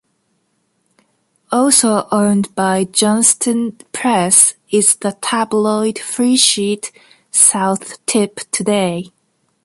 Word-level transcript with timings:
Also 1.51 2.07
owned 2.11 2.55
by 2.55 2.85
Johnston 2.85 3.73
Press 3.93 4.55
is 4.71 4.95
the 4.95 5.15
tabloid 5.21 5.97
freesheet, 5.97 6.89
"South 7.29 8.03
Tipp 8.07 8.37
Today". 8.51 9.11